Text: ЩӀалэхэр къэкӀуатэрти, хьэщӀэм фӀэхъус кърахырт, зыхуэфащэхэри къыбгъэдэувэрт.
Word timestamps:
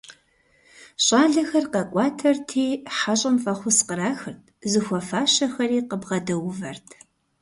ЩӀалэхэр 1.05 1.65
къэкӀуатэрти, 1.73 2.65
хьэщӀэм 2.97 3.35
фӀэхъус 3.43 3.79
кърахырт, 3.87 4.43
зыхуэфащэхэри 4.71 5.79
къыбгъэдэувэрт. 5.89 6.87